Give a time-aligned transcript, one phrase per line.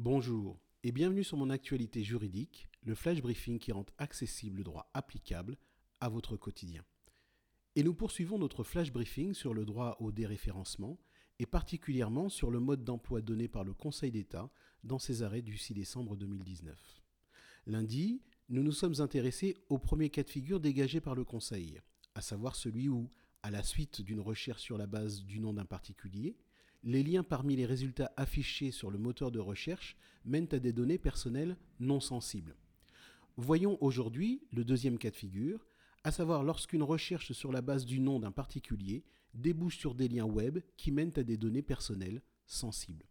[0.00, 4.88] Bonjour et bienvenue sur mon actualité juridique, le flash briefing qui rend accessible le droit
[4.94, 5.56] applicable
[5.98, 6.84] à votre quotidien.
[7.74, 11.00] Et nous poursuivons notre flash briefing sur le droit au déréférencement
[11.40, 14.52] et particulièrement sur le mode d'emploi donné par le Conseil d'État
[14.84, 17.02] dans ses arrêts du 6 décembre 2019.
[17.66, 21.80] Lundi, nous nous sommes intéressés au premier cas de figure dégagé par le Conseil,
[22.14, 23.10] à savoir celui où,
[23.42, 26.36] à la suite d'une recherche sur la base du nom d'un particulier,
[26.82, 30.98] les liens parmi les résultats affichés sur le moteur de recherche mènent à des données
[30.98, 32.56] personnelles non sensibles.
[33.36, 35.66] Voyons aujourd'hui le deuxième cas de figure,
[36.04, 39.04] à savoir lorsqu'une recherche sur la base du nom d'un particulier
[39.34, 43.06] débouche sur des liens web qui mènent à des données personnelles sensibles.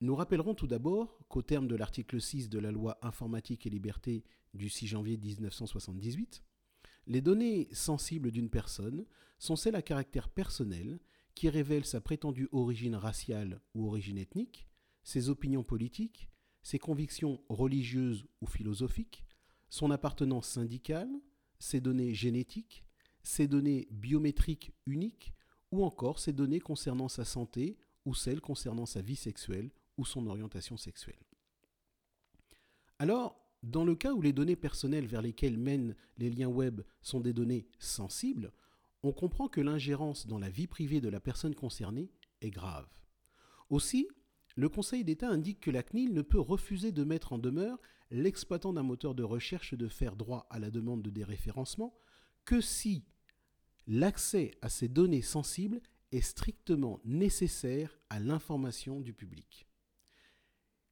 [0.00, 4.24] Nous rappellerons tout d'abord qu'au terme de l'article 6 de la loi informatique et liberté
[4.54, 6.44] du 6 janvier 1978,
[7.08, 9.06] les données sensibles d'une personne
[9.38, 11.00] sont celles à caractère personnel
[11.38, 14.66] qui révèlent sa prétendue origine raciale ou origine ethnique,
[15.04, 16.28] ses opinions politiques,
[16.64, 19.24] ses convictions religieuses ou philosophiques,
[19.68, 21.08] son appartenance syndicale,
[21.60, 22.82] ses données génétiques,
[23.22, 25.32] ses données biométriques uniques
[25.70, 30.26] ou encore ses données concernant sa santé ou celles concernant sa vie sexuelle ou son
[30.26, 31.22] orientation sexuelle.
[32.98, 37.20] Alors, dans le cas où les données personnelles vers lesquelles mènent les liens web sont
[37.20, 38.52] des données sensibles,
[39.02, 42.10] on comprend que l'ingérence dans la vie privée de la personne concernée
[42.40, 42.88] est grave.
[43.70, 44.08] Aussi,
[44.56, 47.78] le Conseil d'État indique que la CNIL ne peut refuser de mettre en demeure
[48.10, 51.94] l'exploitant d'un moteur de recherche de faire droit à la demande de déréférencement
[52.44, 53.04] que si
[53.86, 55.80] l'accès à ces données sensibles
[56.12, 59.66] est strictement nécessaire à l'information du public.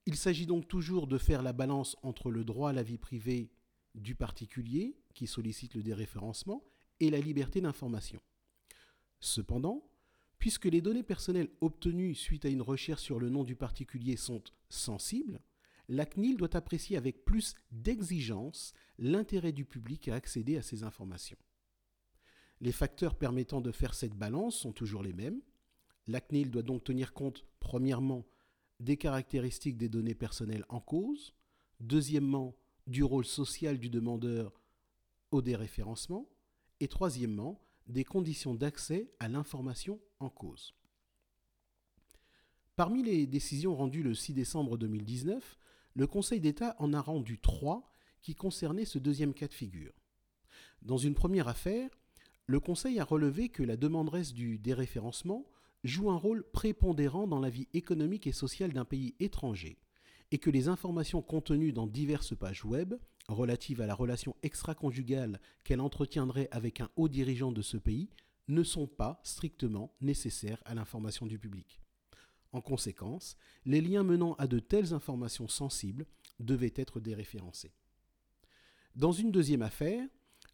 [0.04, 3.50] Il s'agit donc toujours de faire la balance entre le droit à la vie privée
[3.94, 6.62] du particulier qui sollicite le déréférencement
[7.00, 8.20] et la liberté d'information.
[9.20, 9.88] Cependant,
[10.38, 14.42] puisque les données personnelles obtenues suite à une recherche sur le nom du particulier sont
[14.68, 15.40] sensibles,
[15.88, 21.38] la CNIL doit apprécier avec plus d'exigence l'intérêt du public à accéder à ces informations.
[22.60, 25.40] Les facteurs permettant de faire cette balance sont toujours les mêmes.
[26.06, 28.26] La CNIL doit donc tenir compte, premièrement,
[28.80, 31.34] des caractéristiques des données personnelles en cause,
[31.80, 32.56] deuxièmement,
[32.86, 34.60] du rôle social du demandeur
[35.30, 36.28] au déréférencement,
[36.80, 40.74] et troisièmement, des conditions d'accès à l'information en cause.
[42.74, 45.58] Parmi les décisions rendues le 6 décembre 2019,
[45.94, 49.94] le Conseil d'État en a rendu trois qui concernaient ce deuxième cas de figure.
[50.82, 51.88] Dans une première affaire,
[52.46, 55.46] le Conseil a relevé que la demanderesse du déréférencement
[55.84, 59.78] joue un rôle prépondérant dans la vie économique et sociale d'un pays étranger,
[60.30, 62.94] et que les informations contenues dans diverses pages web
[63.28, 68.10] relatives à la relation extra-conjugale qu'elle entretiendrait avec un haut dirigeant de ce pays
[68.48, 71.80] ne sont pas strictement nécessaires à l'information du public.
[72.52, 76.06] En conséquence, les liens menant à de telles informations sensibles
[76.38, 77.74] devaient être déréférencés.
[78.94, 80.06] Dans une deuxième affaire,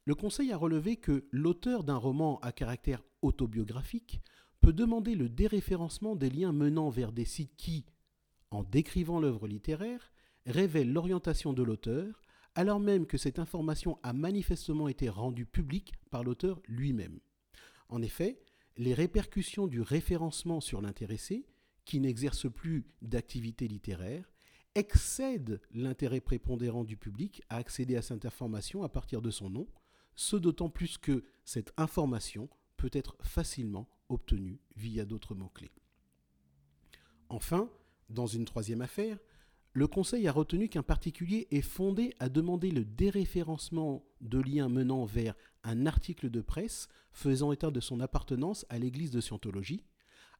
[0.04, 4.20] le Conseil a relevé que l'auteur d'un roman à caractère autobiographique
[4.60, 7.84] peut demander le déréférencement des liens menant vers des sites qui,
[8.50, 10.10] en décrivant l'œuvre littéraire,
[10.46, 12.20] révèlent l'orientation de l'auteur,
[12.54, 17.20] alors même que cette information a manifestement été rendue publique par l'auteur lui-même.
[17.88, 18.40] En effet,
[18.76, 21.46] les répercussions du référencement sur l'intéressé,
[21.84, 24.30] qui n'exerce plus d'activité littéraire,
[24.74, 29.66] excèdent l'intérêt prépondérant du public à accéder à cette information à partir de son nom,
[30.14, 35.72] ce d'autant plus que cette information peut être facilement obtenue via d'autres mots-clés.
[37.28, 37.70] Enfin,
[38.08, 39.18] dans une troisième affaire,
[39.74, 45.06] le Conseil a retenu qu'un particulier est fondé à demander le déréférencement de liens menant
[45.06, 45.34] vers
[45.64, 49.84] un article de presse faisant état de son appartenance à l'Église de Scientologie,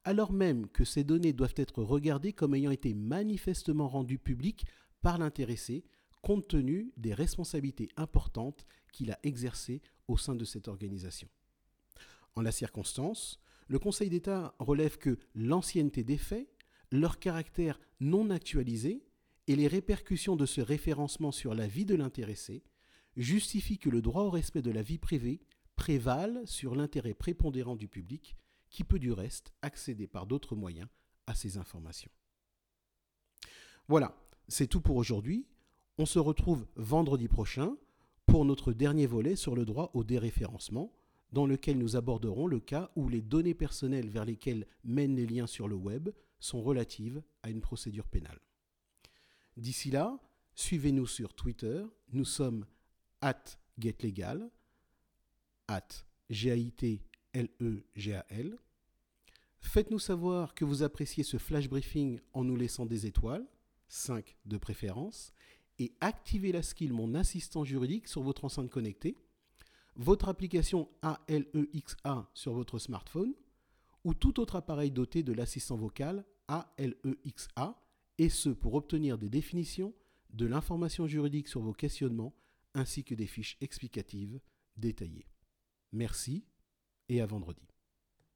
[0.04, 4.66] alors même que ces données doivent être regardées comme ayant été manifestement rendues publiques
[5.00, 5.84] par l'intéressé,
[6.20, 11.28] compte tenu des responsabilités importantes qu'il a exercées au sein de cette organisation.
[12.34, 16.48] En la circonstance, le Conseil d'État relève que l'ancienneté des faits,
[16.90, 19.02] leur caractère non actualisé
[19.48, 22.62] et les répercussions de ce référencement sur la vie de l'intéressé
[23.16, 25.40] justifient que le droit au respect de la vie privée
[25.76, 28.36] prévale sur l'intérêt prépondérant du public
[28.70, 30.88] qui peut du reste accéder par d'autres moyens
[31.26, 32.10] à ces informations.
[33.88, 34.16] Voilà,
[34.48, 35.46] c'est tout pour aujourd'hui.
[35.98, 37.76] On se retrouve vendredi prochain
[38.26, 40.92] pour notre dernier volet sur le droit au déréférencement
[41.32, 45.46] dans lequel nous aborderons le cas où les données personnelles vers lesquelles mènent les liens
[45.46, 48.40] sur le web sont relatives à une procédure pénale.
[49.56, 50.18] D'ici là,
[50.54, 52.66] suivez-nous sur Twitter, nous sommes
[53.20, 53.44] at
[53.78, 54.50] getlegal,
[55.68, 55.88] at
[56.30, 56.98] G-A-I-T-L-E-G-A-L.
[59.60, 63.46] Faites-nous savoir que vous appréciez ce flash briefing en nous laissant des étoiles,
[63.88, 65.32] 5 de préférence,
[65.78, 69.16] et activez la skill Mon assistant juridique sur votre enceinte connectée,
[69.96, 73.34] votre application ALEXA sur votre smartphone,
[74.04, 77.81] ou tout autre appareil doté de l'assistant vocal ALEXA,
[78.18, 79.94] et ce pour obtenir des définitions,
[80.30, 82.34] de l'information juridique sur vos questionnements,
[82.74, 84.40] ainsi que des fiches explicatives
[84.76, 85.28] détaillées.
[85.92, 86.44] Merci
[87.08, 87.71] et à vendredi.